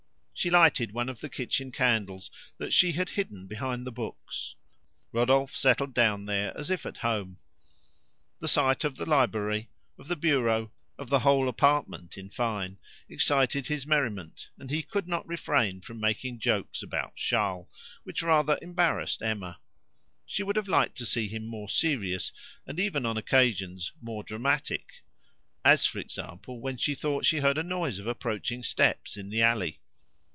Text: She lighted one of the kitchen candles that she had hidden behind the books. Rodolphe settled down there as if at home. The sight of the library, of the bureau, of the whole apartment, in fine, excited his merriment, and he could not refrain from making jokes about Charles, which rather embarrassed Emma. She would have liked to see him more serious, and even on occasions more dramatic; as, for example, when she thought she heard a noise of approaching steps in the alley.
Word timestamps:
She 0.33 0.49
lighted 0.49 0.91
one 0.91 1.07
of 1.07 1.19
the 1.21 1.29
kitchen 1.29 1.71
candles 1.71 2.31
that 2.57 2.73
she 2.73 2.93
had 2.93 3.11
hidden 3.11 3.45
behind 3.45 3.85
the 3.85 3.91
books. 3.91 4.55
Rodolphe 5.11 5.53
settled 5.55 5.93
down 5.93 6.25
there 6.25 6.51
as 6.57 6.71
if 6.71 6.83
at 6.87 6.97
home. 7.05 7.37
The 8.39 8.47
sight 8.47 8.83
of 8.83 8.95
the 8.95 9.05
library, 9.05 9.69
of 9.99 10.07
the 10.07 10.15
bureau, 10.15 10.71
of 10.97 11.11
the 11.11 11.19
whole 11.19 11.47
apartment, 11.47 12.17
in 12.17 12.27
fine, 12.31 12.79
excited 13.07 13.67
his 13.67 13.85
merriment, 13.85 14.49
and 14.57 14.71
he 14.71 14.81
could 14.81 15.07
not 15.07 15.27
refrain 15.27 15.79
from 15.79 15.99
making 15.99 16.39
jokes 16.39 16.81
about 16.81 17.15
Charles, 17.17 17.67
which 18.03 18.23
rather 18.23 18.57
embarrassed 18.63 19.21
Emma. 19.21 19.59
She 20.25 20.41
would 20.41 20.55
have 20.55 20.67
liked 20.67 20.95
to 20.97 21.05
see 21.05 21.27
him 21.27 21.45
more 21.45 21.69
serious, 21.69 22.31
and 22.65 22.79
even 22.79 23.05
on 23.05 23.15
occasions 23.15 23.91
more 24.01 24.23
dramatic; 24.23 25.03
as, 25.63 25.85
for 25.85 25.99
example, 25.99 26.59
when 26.59 26.77
she 26.77 26.95
thought 26.95 27.27
she 27.27 27.41
heard 27.41 27.59
a 27.59 27.63
noise 27.63 27.99
of 27.99 28.07
approaching 28.07 28.63
steps 28.63 29.17
in 29.17 29.29
the 29.29 29.43
alley. 29.43 29.77